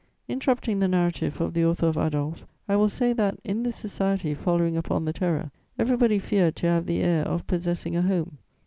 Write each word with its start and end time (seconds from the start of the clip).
Interrupting 0.27 0.79
the 0.79 0.87
narrative 0.87 1.39
of 1.39 1.53
the 1.53 1.63
author 1.63 1.85
of 1.85 1.95
Adolphe, 1.95 2.45
I 2.67 2.75
will 2.75 2.89
say 2.89 3.13
that, 3.13 3.37
in 3.43 3.61
this 3.61 3.75
society 3.75 4.33
following 4.33 4.75
upon 4.75 5.05
the 5.05 5.13
Terror, 5.13 5.51
everybody 5.77 6.17
feared 6.17 6.55
to 6.55 6.65
have 6.67 6.87
the 6.87 7.03
air 7.03 7.23
of 7.23 7.45
possessing 7.45 7.95
a 7.95 8.01
home. 8.01 8.39